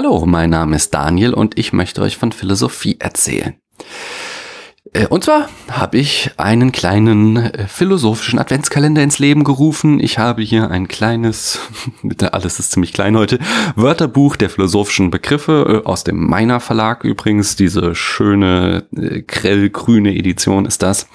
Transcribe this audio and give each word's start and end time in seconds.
Hallo, 0.00 0.26
mein 0.26 0.50
Name 0.50 0.76
ist 0.76 0.94
Daniel 0.94 1.34
und 1.34 1.58
ich 1.58 1.72
möchte 1.72 2.02
euch 2.02 2.16
von 2.16 2.30
Philosophie 2.30 2.98
erzählen. 3.00 3.56
Äh, 4.92 5.06
und 5.06 5.24
zwar 5.24 5.48
habe 5.70 5.98
ich 5.98 6.30
einen 6.36 6.72
kleinen 6.72 7.36
äh, 7.36 7.66
philosophischen 7.66 8.38
Adventskalender 8.38 9.02
ins 9.02 9.18
Leben 9.18 9.44
gerufen. 9.44 10.00
Ich 10.00 10.18
habe 10.18 10.42
hier 10.42 10.70
ein 10.70 10.88
kleines, 10.88 11.60
alles 12.32 12.58
ist 12.58 12.72
ziemlich 12.72 12.92
klein 12.92 13.16
heute, 13.16 13.38
Wörterbuch 13.76 14.36
der 14.36 14.50
philosophischen 14.50 15.10
Begriffe 15.10 15.82
äh, 15.84 15.86
aus 15.86 16.04
dem 16.04 16.28
Meiner 16.28 16.60
Verlag 16.60 17.04
übrigens. 17.04 17.56
Diese 17.56 17.94
schöne 17.94 18.86
grellgrüne 18.92 20.14
Edition 20.14 20.66
ist 20.66 20.82
das. 20.82 21.08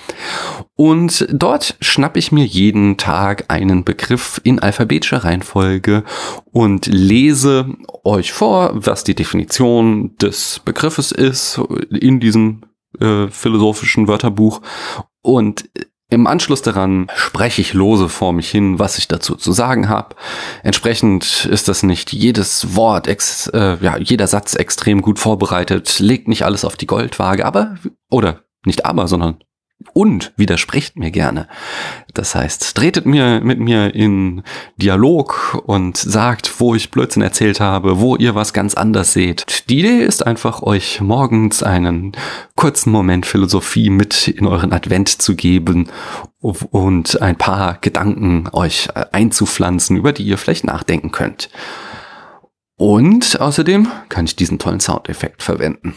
Und 0.76 1.28
dort 1.32 1.76
schnappe 1.82 2.20
ich 2.20 2.32
mir 2.32 2.46
jeden 2.46 2.98
Tag 2.98 3.46
einen 3.50 3.84
Begriff 3.84 4.42
in 4.44 4.60
alphabetischer 4.60 5.24
Reihenfolge 5.24 6.04
und 6.52 6.88
lese 6.88 7.68
euch 8.04 8.34
vor, 8.34 8.72
was 8.74 9.04
die 9.04 9.16
Definition 9.16 10.16
des 10.18 10.62
Begriffes 10.66 11.12
ist 11.12 11.62
in 11.92 12.20
diesem 12.20 12.62
äh, 13.00 13.28
philosophischen 13.28 14.08
Wörterbuch. 14.08 14.62
Und 15.22 15.70
im 16.10 16.28
Anschluss 16.28 16.62
daran 16.62 17.08
spreche 17.16 17.62
ich 17.62 17.74
lose 17.74 18.08
vor 18.08 18.34
mich 18.34 18.50
hin, 18.52 18.78
was 18.78 19.00
ich 19.00 19.08
dazu 19.08 19.36
zu 19.36 19.52
sagen 19.52 19.90
habe. 19.90 20.16
Entsprechend 20.62 21.46
ist 21.46 21.68
das 21.68 21.82
nicht 21.82 22.14
jedes 22.14 22.76
Wort, 22.76 23.08
ex, 23.08 23.48
äh, 23.48 23.78
ja, 23.82 23.98
jeder 23.98 24.28
Satz 24.28 24.54
extrem 24.54 25.02
gut 25.02 25.18
vorbereitet, 25.18 25.98
legt 25.98 26.28
nicht 26.28 26.46
alles 26.46 26.66
auf 26.66 26.76
die 26.76 26.86
Goldwaage, 26.86 27.46
aber, 27.46 27.78
oder 28.12 28.44
nicht 28.64 28.86
aber, 28.86 29.08
sondern 29.08 29.38
und 29.94 30.34
widerspricht 30.38 30.98
mir 30.98 31.12
gerne. 31.12 31.48
Das 32.14 32.36
heißt, 32.36 32.76
tretet 32.76 33.06
mir 33.06 33.42
mit 33.42 33.60
mir 33.60 33.94
in 33.94 34.44
Dialog 34.78 35.62
und 35.66 35.98
sagt, 35.98 36.60
wo 36.60 36.74
ich 36.76 36.92
Blödsinn 36.92 37.22
erzählt 37.22 37.60
habe, 37.60 38.00
wo 38.00 38.16
ihr 38.16 38.36
was 38.36 38.54
ganz 38.54 38.76
anders 38.76 39.14
seht. 39.14 39.70
Die 39.70 39.80
Idee 39.80 40.04
ist 40.04 40.26
einfach, 40.26 40.62
euch 40.64 41.02
morgens 41.02 41.64
einen 41.64 42.14
kurzen 42.56 42.92
Moment 42.92 43.26
Philosophie 43.26 43.90
mit 43.90 44.28
in 44.28 44.48
euren 44.48 44.74
Advent 44.74 45.10
zu 45.10 45.36
geben 45.36 45.90
und 46.40 47.22
ein 47.22 47.38
paar 47.38 47.78
Gedanken 47.82 48.50
euch 48.52 48.90
einzupflanzen, 49.12 49.98
über 49.98 50.12
die 50.14 50.24
ihr 50.24 50.38
vielleicht 50.38 50.66
nachdenken 50.66 51.12
könnt. 51.12 51.50
Und 52.76 53.40
außerdem 53.40 53.88
kann 54.10 54.26
ich 54.26 54.36
diesen 54.36 54.60
tollen 54.60 54.80
Soundeffekt 54.80 55.44
verwenden. 55.44 55.96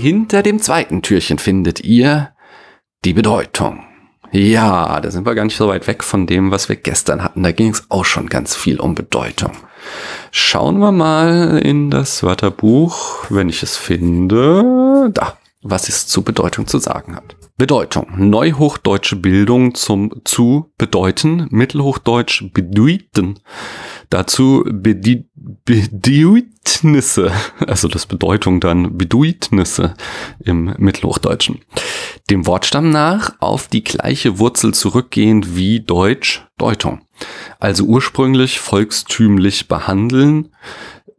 Hinter 0.00 0.42
dem 0.42 0.62
zweiten 0.62 1.02
Türchen 1.02 1.36
findet 1.36 1.84
ihr 1.84 2.32
die 3.04 3.12
Bedeutung. 3.12 3.84
Ja, 4.32 4.98
da 4.98 5.10
sind 5.10 5.26
wir 5.26 5.34
gar 5.34 5.44
nicht 5.44 5.58
so 5.58 5.68
weit 5.68 5.86
weg 5.88 6.02
von 6.02 6.26
dem, 6.26 6.50
was 6.50 6.70
wir 6.70 6.76
gestern 6.76 7.22
hatten. 7.22 7.42
Da 7.42 7.52
ging 7.52 7.72
es 7.72 7.84
auch 7.90 8.06
schon 8.06 8.30
ganz 8.30 8.56
viel 8.56 8.80
um 8.80 8.94
Bedeutung. 8.94 9.52
Schauen 10.30 10.78
wir 10.78 10.90
mal 10.90 11.58
in 11.58 11.90
das 11.90 12.22
Wörterbuch, 12.22 13.26
wenn 13.28 13.50
ich 13.50 13.62
es 13.62 13.76
finde. 13.76 15.10
Da, 15.12 15.36
was 15.60 15.90
es 15.90 16.06
zu 16.06 16.22
Bedeutung 16.22 16.66
zu 16.66 16.78
sagen 16.78 17.14
hat. 17.14 17.36
Bedeutung. 17.58 18.06
Neuhochdeutsche 18.16 19.16
Bildung 19.16 19.74
zum 19.74 20.22
zu 20.24 20.72
bedeuten. 20.78 21.46
Mittelhochdeutsch 21.50 22.44
bedeuten. 22.54 23.38
Dazu 24.10 24.64
bedi 24.68 25.24
Bedeutnisse, 25.64 27.32
also 27.66 27.86
das 27.88 28.06
Bedeutung 28.06 28.60
dann 28.60 28.98
Bedeutnisse 28.98 29.94
im 30.44 30.74
Mittelhochdeutschen. 30.78 31.60
Dem 32.28 32.44
Wortstamm 32.46 32.90
nach 32.90 33.34
auf 33.38 33.68
die 33.68 33.84
gleiche 33.84 34.38
Wurzel 34.38 34.74
zurückgehend 34.74 35.56
wie 35.56 35.80
Deutsch 35.80 36.44
Deutung. 36.58 37.02
Also 37.58 37.84
ursprünglich 37.84 38.58
volkstümlich 38.58 39.68
behandeln, 39.68 40.48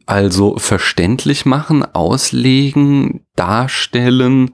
also 0.05 0.57
verständlich 0.57 1.45
machen, 1.45 1.83
auslegen, 1.83 3.25
darstellen, 3.35 4.53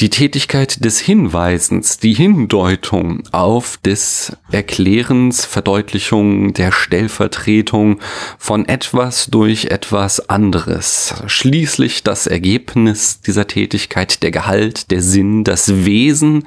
die 0.00 0.10
Tätigkeit 0.10 0.84
des 0.84 0.98
Hinweisens, 0.98 1.98
die 1.98 2.14
Hindeutung 2.14 3.22
auf 3.32 3.76
des 3.76 4.36
Erklärens, 4.50 5.44
Verdeutlichung, 5.44 6.52
der 6.54 6.72
Stellvertretung 6.72 8.00
von 8.38 8.66
etwas 8.66 9.26
durch 9.26 9.66
etwas 9.66 10.28
anderes. 10.28 11.14
Schließlich 11.26 12.02
das 12.02 12.26
Ergebnis 12.26 13.20
dieser 13.20 13.46
Tätigkeit, 13.46 14.22
der 14.22 14.30
Gehalt, 14.30 14.90
der 14.90 15.02
Sinn, 15.02 15.44
das 15.44 15.84
Wesen 15.84 16.46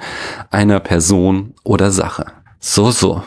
einer 0.50 0.80
Person 0.80 1.54
oder 1.64 1.90
Sache. 1.90 2.26
So, 2.58 2.90
so. 2.90 3.22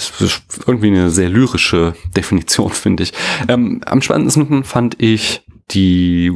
Das 0.00 0.20
ist 0.20 0.42
irgendwie 0.66 0.88
eine 0.88 1.10
sehr 1.10 1.28
lyrische 1.28 1.94
Definition, 2.16 2.70
finde 2.72 3.02
ich. 3.02 3.12
Ähm, 3.48 3.82
am 3.84 4.02
spannendsten 4.02 4.64
fand 4.64 5.00
ich 5.00 5.42
die 5.70 6.32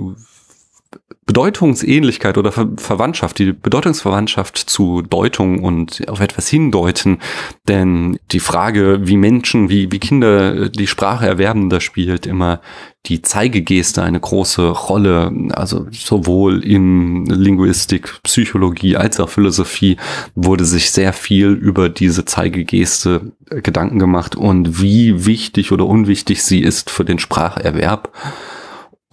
Bedeutungsähnlichkeit 1.26 2.37
oder 2.37 2.53
Ver 2.53 2.69
Verwandtschaft, 2.76 3.38
die 3.38 3.53
Bedeutungsverwandtschaft 3.53 4.59
zu 4.59 5.00
Deutung 5.00 5.62
und 5.62 6.06
auf 6.09 6.20
etwas 6.20 6.48
hindeuten. 6.48 7.19
Denn 7.66 8.19
die 8.31 8.41
Frage, 8.41 9.00
wie 9.03 9.16
Menschen, 9.16 9.70
wie, 9.70 9.91
wie 9.91 9.98
Kinder 9.98 10.69
die 10.69 10.87
Sprache 10.87 11.26
erwerben, 11.26 11.70
da 11.70 11.81
spielt 11.81 12.26
immer 12.26 12.60
die 13.06 13.22
Zeigegeste 13.22 14.03
eine 14.03 14.20
große 14.20 14.69
Rolle. 14.69 15.32
Also 15.53 15.87
sowohl 15.92 16.62
in 16.62 17.25
Linguistik, 17.26 18.22
Psychologie 18.22 18.97
als 18.97 19.19
auch 19.19 19.31
Philosophie 19.31 19.97
wurde 20.34 20.66
sich 20.66 20.91
sehr 20.91 21.15
viel 21.15 21.53
über 21.53 21.88
diese 21.88 22.26
Zeigegeste 22.26 23.32
Gedanken 23.48 23.98
gemacht 23.98 24.36
und 24.36 24.82
wie 24.82 25.25
wichtig 25.25 25.72
oder 25.72 25.86
unwichtig 25.86 26.42
sie 26.42 26.60
ist 26.60 26.91
für 26.91 27.04
den 27.04 27.19
Spracherwerb 27.19 28.12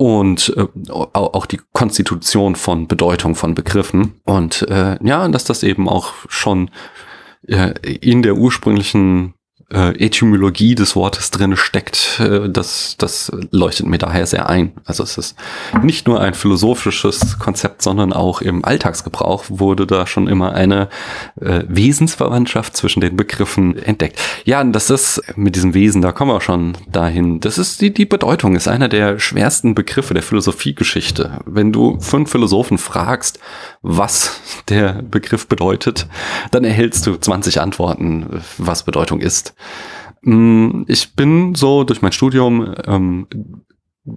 und 0.01 0.51
äh, 0.57 0.65
auch 0.89 1.45
die 1.45 1.59
Konstitution 1.73 2.55
von 2.55 2.87
Bedeutung 2.87 3.35
von 3.35 3.53
Begriffen. 3.53 4.19
Und 4.25 4.63
äh, 4.67 4.97
ja, 5.05 5.27
dass 5.27 5.43
das 5.43 5.61
eben 5.61 5.87
auch 5.87 6.13
schon 6.27 6.71
äh, 7.47 7.73
in 7.83 8.23
der 8.23 8.35
ursprünglichen 8.35 9.35
äh, 9.71 9.91
Etymologie 10.03 10.75
des 10.75 10.95
Wortes 10.95 11.31
drin 11.31 11.55
steckt, 11.55 12.19
äh, 12.19 12.49
das, 12.49 12.95
das 12.97 13.31
leuchtet 13.51 13.87
mir 13.87 13.97
daher 13.97 14.25
sehr 14.25 14.49
ein. 14.49 14.73
Also 14.85 15.03
es 15.03 15.17
ist 15.17 15.35
nicht 15.81 16.07
nur 16.07 16.19
ein 16.19 16.33
philosophisches 16.33 17.39
Konzept, 17.39 17.81
sondern 17.81 18.13
auch 18.13 18.41
im 18.41 18.65
Alltagsgebrauch 18.65 19.45
wurde 19.47 19.87
da 19.87 20.05
schon 20.07 20.27
immer 20.27 20.53
eine 20.53 20.89
äh, 21.39 21.63
Wesensverwandtschaft 21.67 22.75
zwischen 22.75 23.01
den 23.01 23.15
Begriffen 23.15 23.77
entdeckt. 23.77 24.19
Ja, 24.45 24.63
das 24.63 24.89
ist 24.89 25.21
mit 25.35 25.55
diesem 25.55 25.73
Wesen, 25.73 26.01
da 26.01 26.11
kommen 26.11 26.31
wir 26.31 26.41
schon 26.41 26.77
dahin. 26.91 27.39
Das 27.39 27.57
ist 27.57 27.81
die, 27.81 27.93
die 27.93 28.05
Bedeutung, 28.05 28.55
ist 28.55 28.67
einer 28.67 28.89
der 28.89 29.19
schwersten 29.19 29.75
Begriffe 29.75 30.13
der 30.13 30.23
Philosophiegeschichte. 30.23 31.39
Wenn 31.45 31.71
du 31.71 31.99
fünf 31.99 32.31
Philosophen 32.31 32.77
fragst, 32.77 33.39
was 33.81 34.39
der 34.69 35.01
Begriff 35.01 35.47
bedeutet, 35.47 36.07
dann 36.51 36.63
erhältst 36.63 37.07
du 37.07 37.15
20 37.15 37.61
Antworten, 37.61 38.41
was 38.57 38.83
Bedeutung 38.83 39.19
ist. 39.19 39.53
Mm, 40.21 40.83
ich 40.87 41.15
bin 41.15 41.55
so 41.55 41.83
durch 41.83 42.01
mein 42.01 42.11
Studium 42.11 42.75
ähm, 42.85 43.27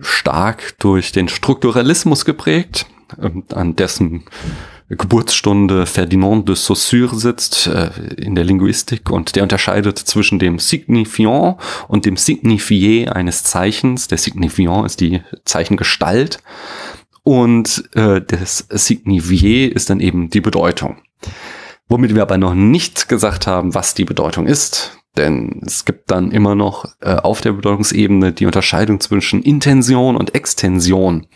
stark 0.00 0.78
durch 0.78 1.12
den 1.12 1.28
Strukturalismus 1.28 2.24
geprägt, 2.24 2.86
ähm, 3.20 3.44
an 3.52 3.76
dessen 3.76 4.24
Geburtsstunde 4.88 5.86
Ferdinand 5.86 6.46
de 6.46 6.56
Saussure 6.56 7.16
sitzt 7.16 7.66
äh, 7.66 7.90
in 8.16 8.34
der 8.34 8.44
Linguistik 8.44 9.10
und 9.10 9.34
der 9.34 9.42
unterscheidet 9.42 9.98
zwischen 9.98 10.38
dem 10.38 10.58
Signifiant 10.58 11.56
und 11.88 12.04
dem 12.04 12.16
Signifié 12.16 13.08
eines 13.08 13.44
Zeichens. 13.44 14.08
Der 14.08 14.18
Signifiant 14.18 14.84
ist 14.84 15.00
die 15.00 15.22
Zeichengestalt 15.44 16.38
und 17.22 17.88
äh, 17.94 18.20
das 18.20 18.68
Signifié 18.70 19.68
ist 19.68 19.88
dann 19.88 20.00
eben 20.00 20.28
die 20.28 20.42
Bedeutung. 20.42 20.98
Womit 21.88 22.14
wir 22.14 22.22
aber 22.22 22.38
noch 22.38 22.54
nicht 22.54 23.08
gesagt 23.08 23.46
haben, 23.46 23.74
was 23.74 23.94
die 23.94 24.04
Bedeutung 24.04 24.46
ist. 24.46 24.98
Denn 25.16 25.62
es 25.64 25.84
gibt 25.84 26.10
dann 26.10 26.32
immer 26.32 26.54
noch 26.54 26.86
äh, 27.00 27.14
auf 27.14 27.40
der 27.40 27.52
Bedeutungsebene 27.52 28.32
die 28.32 28.46
Unterscheidung 28.46 29.00
zwischen 29.00 29.42
Intention 29.42 30.16
und 30.16 30.34
Extension. 30.34 31.26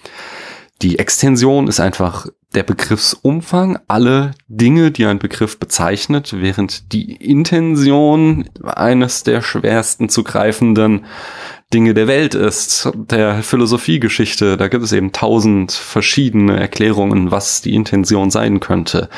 Die 0.82 0.98
Extension 0.98 1.66
ist 1.66 1.80
einfach 1.80 2.26
der 2.54 2.62
Begriffsumfang, 2.62 3.78
alle 3.88 4.32
Dinge, 4.46 4.90
die 4.90 5.04
ein 5.04 5.18
Begriff 5.18 5.58
bezeichnet, 5.58 6.34
während 6.36 6.92
die 6.92 7.12
Intention 7.16 8.48
eines 8.62 9.22
der 9.22 9.42
schwersten 9.42 10.08
zu 10.08 10.24
greifenden 10.24 11.04
Dinge 11.74 11.92
der 11.92 12.06
Welt 12.06 12.34
ist, 12.34 12.90
der 12.94 13.42
Philosophiegeschichte. 13.42 14.56
Da 14.56 14.68
gibt 14.68 14.84
es 14.84 14.92
eben 14.92 15.12
tausend 15.12 15.72
verschiedene 15.72 16.58
Erklärungen, 16.58 17.30
was 17.30 17.60
die 17.60 17.74
Intention 17.74 18.30
sein 18.30 18.60
könnte. 18.60 19.10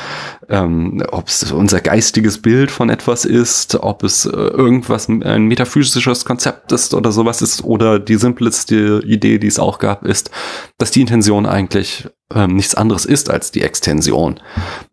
Ähm, 0.51 1.01
ob 1.11 1.29
es 1.29 1.49
unser 1.53 1.79
geistiges 1.79 2.41
Bild 2.41 2.71
von 2.71 2.89
etwas 2.89 3.23
ist, 3.23 3.75
ob 3.75 4.03
es 4.03 4.25
äh, 4.25 4.29
irgendwas, 4.29 5.07
ein 5.07 5.45
metaphysisches 5.45 6.25
Konzept 6.25 6.73
ist 6.73 6.93
oder 6.93 7.13
sowas 7.13 7.41
ist, 7.41 7.63
oder 7.63 7.99
die 7.99 8.15
simpleste 8.15 9.01
Idee, 9.05 9.39
die 9.39 9.47
es 9.47 9.59
auch 9.59 9.79
gab, 9.79 10.03
ist, 10.03 10.29
dass 10.77 10.91
die 10.91 10.99
Intention 10.99 11.45
eigentlich 11.45 12.09
ähm, 12.33 12.55
nichts 12.55 12.75
anderes 12.75 13.05
ist 13.05 13.29
als 13.29 13.51
die 13.51 13.61
Extension 13.61 14.39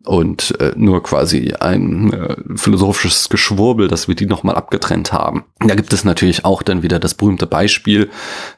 und 0.05 0.59
äh, 0.59 0.73
nur 0.75 1.03
quasi 1.03 1.53
ein 1.59 2.13
äh, 2.13 2.35
philosophisches 2.55 3.29
Geschwurbel, 3.29 3.87
dass 3.87 4.07
wir 4.07 4.15
die 4.15 4.25
nochmal 4.25 4.55
abgetrennt 4.55 5.13
haben. 5.13 5.43
Da 5.59 5.75
gibt 5.75 5.93
es 5.93 6.03
natürlich 6.03 6.45
auch 6.45 6.63
dann 6.63 6.83
wieder 6.83 6.99
das 6.99 7.13
berühmte 7.13 7.47
Beispiel 7.47 8.09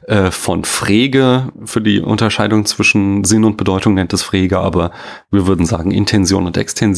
äh, 0.06 0.30
von 0.30 0.64
Frege 0.64 1.52
für 1.64 1.80
die 1.80 2.00
Unterscheidung 2.00 2.64
zwischen 2.66 3.24
Sinn 3.24 3.44
und 3.44 3.56
Bedeutung 3.56 3.94
nennt 3.94 4.12
es 4.12 4.22
Frege, 4.22 4.58
aber 4.58 4.92
wir 5.30 5.46
würden 5.46 5.66
sagen 5.66 5.90
Intention 5.90 6.46
und 6.46 6.56
Extension. 6.56 6.91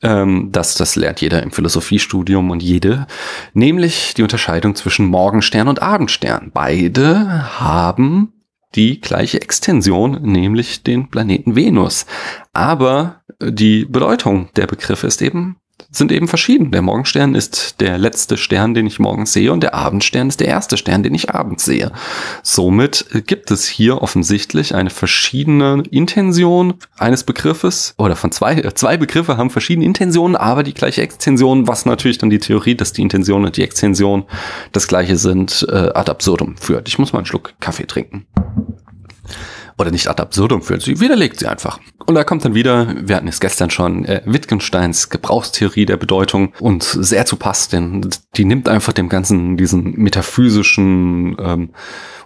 Ähm, 0.00 0.50
das, 0.52 0.76
das 0.76 0.96
lernt 0.96 1.20
jeder 1.20 1.42
im 1.42 1.50
Philosophiestudium 1.50 2.50
und 2.50 2.62
jede, 2.62 3.06
nämlich 3.52 4.14
die 4.14 4.22
Unterscheidung 4.22 4.74
zwischen 4.74 5.06
Morgenstern 5.06 5.68
und 5.68 5.82
Abendstern. 5.82 6.50
Beide 6.54 7.58
haben 7.58 8.32
die 8.74 9.00
gleiche 9.00 9.40
Extension, 9.40 10.22
nämlich 10.22 10.82
den 10.82 11.08
Planeten 11.08 11.56
Venus. 11.56 12.06
Aber 12.52 13.22
die 13.42 13.86
Bedeutung 13.86 14.50
der 14.56 14.66
Begriffe 14.66 15.06
ist 15.06 15.22
eben 15.22 15.56
sind 15.90 16.12
eben 16.12 16.28
verschieden. 16.28 16.70
Der 16.70 16.82
Morgenstern 16.82 17.34
ist 17.34 17.80
der 17.80 17.98
letzte 17.98 18.36
Stern, 18.36 18.74
den 18.74 18.86
ich 18.86 18.98
morgens 18.98 19.32
sehe, 19.32 19.52
und 19.52 19.62
der 19.62 19.74
Abendstern 19.74 20.28
ist 20.28 20.40
der 20.40 20.48
erste 20.48 20.76
Stern, 20.76 21.02
den 21.02 21.14
ich 21.14 21.34
abends 21.34 21.64
sehe. 21.64 21.92
Somit 22.42 23.06
gibt 23.26 23.50
es 23.50 23.66
hier 23.66 24.02
offensichtlich 24.02 24.74
eine 24.74 24.90
verschiedene 24.90 25.82
Intention 25.90 26.74
eines 26.96 27.24
Begriffes 27.24 27.94
oder 27.98 28.16
von 28.16 28.32
zwei, 28.32 28.54
äh, 28.54 28.74
zwei 28.74 28.96
Begriffe 28.96 29.36
haben 29.36 29.50
verschiedene 29.50 29.86
Intentionen, 29.86 30.36
aber 30.36 30.62
die 30.62 30.74
gleiche 30.74 31.02
Extension, 31.02 31.68
was 31.68 31.86
natürlich 31.86 32.18
dann 32.18 32.30
die 32.30 32.38
Theorie, 32.38 32.74
dass 32.74 32.92
die 32.92 33.02
Intention 33.02 33.44
und 33.44 33.56
die 33.56 33.62
Extension 33.62 34.24
das 34.72 34.88
gleiche 34.88 35.16
sind, 35.16 35.66
äh, 35.70 35.90
ad 35.94 36.10
absurdum 36.10 36.56
führt. 36.56 36.88
Ich 36.88 36.98
muss 36.98 37.12
mal 37.12 37.20
einen 37.20 37.26
Schluck 37.26 37.54
Kaffee 37.60 37.86
trinken 37.86 38.26
oder 39.78 39.90
nicht 39.90 40.08
ad 40.08 40.20
absurdum 40.20 40.62
führt. 40.62 40.82
Sie 40.82 41.00
widerlegt 41.00 41.38
sie 41.38 41.46
einfach. 41.46 41.78
Und 42.06 42.14
da 42.14 42.24
kommt 42.24 42.44
dann 42.44 42.54
wieder, 42.54 42.94
wir 43.00 43.16
hatten 43.16 43.28
es 43.28 43.40
gestern 43.40 43.70
schon, 43.70 44.04
äh, 44.04 44.22
Wittgensteins 44.24 45.08
Gebrauchstheorie 45.08 45.86
der 45.86 45.96
Bedeutung 45.96 46.52
und 46.60 46.82
sehr 46.82 47.26
zu 47.26 47.36
Pass, 47.36 47.68
denn 47.68 48.08
die 48.36 48.44
nimmt 48.44 48.68
einfach 48.68 48.92
dem 48.92 49.08
Ganzen 49.08 49.56
diesen 49.56 49.92
metaphysischen 49.92 51.36
ähm, 51.38 51.70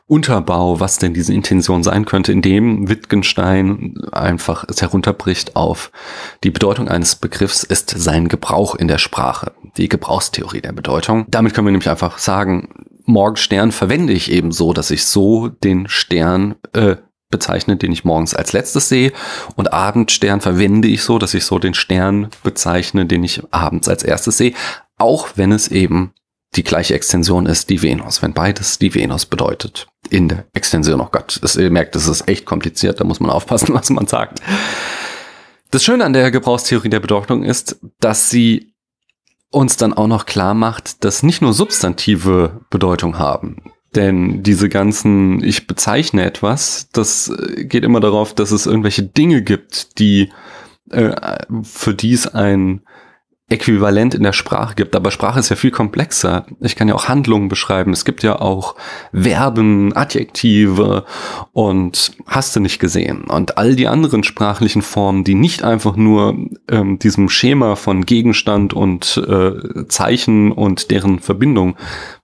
Unterbau, 0.06 0.78
was 0.78 0.98
denn 0.98 1.14
diese 1.14 1.32
Intention 1.32 1.82
sein 1.82 2.04
könnte, 2.04 2.32
indem 2.32 2.88
Wittgenstein 2.88 3.96
einfach 4.12 4.64
es 4.68 4.82
herunterbricht 4.82 5.56
auf 5.56 5.90
die 6.44 6.50
Bedeutung 6.50 6.88
eines 6.88 7.16
Begriffs 7.16 7.62
ist 7.62 7.90
sein 7.90 8.28
Gebrauch 8.28 8.74
in 8.74 8.88
der 8.88 8.98
Sprache, 8.98 9.52
die 9.76 9.88
Gebrauchstheorie 9.88 10.60
der 10.60 10.72
Bedeutung. 10.72 11.24
Damit 11.28 11.54
können 11.54 11.66
wir 11.66 11.72
nämlich 11.72 11.88
einfach 11.88 12.18
sagen, 12.18 12.68
Morgenstern 13.04 13.72
verwende 13.72 14.12
ich 14.12 14.30
eben 14.30 14.52
so, 14.52 14.72
dass 14.72 14.90
ich 14.90 15.06
so 15.06 15.48
den 15.48 15.88
Stern 15.88 16.56
äh, 16.72 16.96
bezeichne, 17.32 17.76
den 17.76 17.90
ich 17.90 18.04
morgens 18.04 18.34
als 18.34 18.52
letztes 18.52 18.88
sehe. 18.88 19.12
Und 19.56 19.72
Abendstern 19.72 20.40
verwende 20.40 20.86
ich 20.86 21.02
so, 21.02 21.18
dass 21.18 21.34
ich 21.34 21.44
so 21.44 21.58
den 21.58 21.74
Stern 21.74 22.28
bezeichne, 22.44 23.06
den 23.06 23.24
ich 23.24 23.42
abends 23.50 23.88
als 23.88 24.04
erstes 24.04 24.36
sehe. 24.36 24.54
Auch 24.98 25.30
wenn 25.34 25.50
es 25.50 25.66
eben 25.66 26.12
die 26.54 26.62
gleiche 26.62 26.94
Extension 26.94 27.46
ist, 27.46 27.70
die 27.70 27.82
Venus. 27.82 28.22
Wenn 28.22 28.34
beides 28.34 28.78
die 28.78 28.94
Venus 28.94 29.26
bedeutet. 29.26 29.88
In 30.10 30.28
der 30.28 30.44
Extension, 30.52 31.00
oh 31.00 31.08
Gott, 31.10 31.38
das, 31.42 31.56
ihr 31.56 31.70
merkt, 31.70 31.94
das 31.94 32.06
ist 32.06 32.28
echt 32.28 32.44
kompliziert, 32.44 33.00
da 33.00 33.04
muss 33.04 33.20
man 33.20 33.30
aufpassen, 33.30 33.68
was 33.74 33.90
man 33.90 34.06
sagt. 34.06 34.40
Das 35.70 35.82
Schöne 35.82 36.04
an 36.04 36.12
der 36.12 36.30
Gebrauchstheorie 36.30 36.90
der 36.90 37.00
Bedeutung 37.00 37.44
ist, 37.44 37.80
dass 37.98 38.28
sie 38.28 38.74
uns 39.50 39.76
dann 39.76 39.94
auch 39.94 40.06
noch 40.06 40.26
klar 40.26 40.54
macht, 40.54 41.04
dass 41.04 41.22
nicht 41.22 41.40
nur 41.40 41.52
substantive 41.52 42.60
Bedeutung 42.70 43.18
haben. 43.18 43.56
Denn 43.94 44.42
diese 44.42 44.68
ganzen, 44.68 45.44
ich 45.44 45.66
bezeichne 45.66 46.24
etwas, 46.24 46.88
das 46.92 47.28
äh, 47.28 47.64
geht 47.64 47.84
immer 47.84 48.00
darauf, 48.00 48.34
dass 48.34 48.50
es 48.50 48.66
irgendwelche 48.66 49.02
Dinge 49.02 49.42
gibt, 49.42 49.98
die 49.98 50.30
äh, 50.90 51.14
für 51.62 51.94
die 51.94 52.12
es 52.12 52.26
ein 52.26 52.82
Äquivalent 53.48 54.14
in 54.14 54.22
der 54.22 54.32
Sprache 54.32 54.74
gibt. 54.74 54.96
Aber 54.96 55.10
Sprache 55.10 55.40
ist 55.40 55.50
ja 55.50 55.56
viel 55.56 55.70
komplexer. 55.70 56.46
Ich 56.60 56.74
kann 56.74 56.88
ja 56.88 56.94
auch 56.94 57.08
Handlungen 57.08 57.48
beschreiben. 57.48 57.92
Es 57.92 58.04
gibt 58.04 58.22
ja 58.22 58.40
auch 58.40 58.76
Verben, 59.12 59.94
Adjektive 59.94 61.04
und 61.52 62.12
hast 62.26 62.56
du 62.56 62.60
nicht 62.60 62.78
gesehen. 62.78 63.24
Und 63.24 63.58
all 63.58 63.76
die 63.76 63.88
anderen 63.88 64.24
sprachlichen 64.24 64.80
Formen, 64.80 65.24
die 65.24 65.34
nicht 65.34 65.64
einfach 65.64 65.96
nur 65.96 66.36
ähm, 66.70 66.98
diesem 66.98 67.28
Schema 67.28 67.76
von 67.76 68.06
Gegenstand 68.06 68.72
und 68.72 69.22
äh, 69.28 69.86
Zeichen 69.88 70.52
und 70.52 70.90
deren 70.90 71.18
Verbindung 71.18 71.76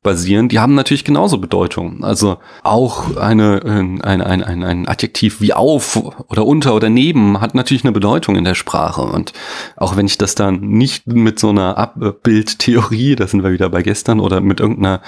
basieren, 0.02 0.48
die 0.48 0.60
haben 0.60 0.74
natürlich 0.74 1.04
genauso 1.04 1.38
Bedeutung. 1.38 2.04
Also 2.04 2.38
auch 2.62 3.16
eine, 3.16 3.60
ein, 3.64 4.00
ein, 4.00 4.22
ein, 4.22 4.64
ein 4.64 4.88
Adjektiv 4.88 5.40
wie 5.40 5.52
auf 5.52 5.96
oder 6.28 6.46
unter 6.46 6.74
oder 6.74 6.88
neben 6.88 7.40
hat 7.40 7.54
natürlich 7.54 7.84
eine 7.84 7.92
Bedeutung 7.92 8.36
in 8.36 8.44
der 8.44 8.54
Sprache. 8.54 9.02
Und 9.02 9.32
auch 9.76 9.96
wenn 9.96 10.06
ich 10.06 10.16
das 10.16 10.34
dann 10.34 10.60
nicht 10.60 11.02
mit 11.12 11.38
so 11.38 11.50
einer 11.50 11.78
Abbildtheorie, 11.78 13.16
da 13.16 13.26
sind 13.26 13.42
wir 13.42 13.52
wieder 13.52 13.68
bei 13.68 13.82
gestern, 13.82 14.20
oder 14.20 14.40
mit 14.40 14.60
irgendeiner 14.60 15.02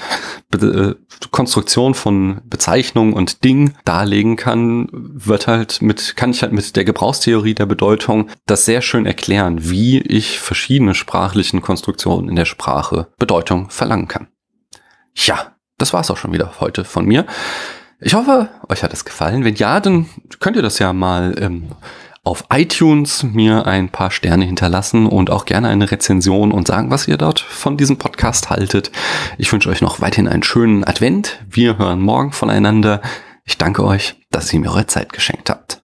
Be 0.50 0.96
äh, 0.98 1.16
Konstruktion 1.30 1.94
von 1.94 2.40
Bezeichnung 2.44 3.12
und 3.12 3.44
Ding 3.44 3.74
darlegen 3.84 4.36
kann, 4.36 4.88
wird 4.92 5.46
halt 5.46 5.82
mit, 5.82 6.16
kann 6.16 6.30
ich 6.30 6.42
halt 6.42 6.52
mit 6.52 6.76
der 6.76 6.84
Gebrauchstheorie 6.84 7.54
der 7.54 7.66
Bedeutung 7.66 8.30
das 8.46 8.64
sehr 8.64 8.80
schön 8.80 9.06
erklären, 9.06 9.68
wie 9.70 10.00
ich 10.00 10.40
verschiedene 10.40 10.94
sprachlichen 10.94 11.60
Konstruktionen 11.60 12.28
in 12.28 12.36
der 12.36 12.46
Sprache 12.46 13.08
Bedeutung 13.18 13.70
verlangen 13.70 14.08
kann. 14.08 14.28
Ja, 15.14 15.52
das 15.78 15.92
war's 15.92 16.10
auch 16.10 16.16
schon 16.16 16.32
wieder 16.32 16.60
heute 16.60 16.84
von 16.84 17.04
mir. 17.04 17.26
Ich 18.00 18.14
hoffe, 18.14 18.48
euch 18.68 18.82
hat 18.82 18.94
es 18.94 19.04
gefallen. 19.04 19.44
Wenn 19.44 19.56
ja, 19.56 19.78
dann 19.78 20.06
könnt 20.38 20.56
ihr 20.56 20.62
das 20.62 20.78
ja 20.78 20.92
mal 20.92 21.34
ähm, 21.38 21.68
auf 22.22 22.44
iTunes 22.52 23.22
mir 23.22 23.66
ein 23.66 23.88
paar 23.88 24.10
Sterne 24.10 24.44
hinterlassen 24.44 25.06
und 25.06 25.30
auch 25.30 25.46
gerne 25.46 25.68
eine 25.68 25.90
Rezension 25.90 26.52
und 26.52 26.68
sagen, 26.68 26.90
was 26.90 27.08
ihr 27.08 27.16
dort 27.16 27.40
von 27.40 27.76
diesem 27.76 27.96
Podcast 27.96 28.50
haltet. 28.50 28.90
Ich 29.38 29.52
wünsche 29.52 29.70
euch 29.70 29.80
noch 29.80 30.00
weiterhin 30.00 30.28
einen 30.28 30.42
schönen 30.42 30.84
Advent. 30.84 31.44
Wir 31.48 31.78
hören 31.78 32.00
morgen 32.00 32.32
voneinander. 32.32 33.00
Ich 33.44 33.56
danke 33.56 33.84
euch, 33.84 34.16
dass 34.30 34.52
ihr 34.52 34.60
mir 34.60 34.70
eure 34.70 34.86
Zeit 34.86 35.12
geschenkt 35.12 35.48
habt. 35.48 35.78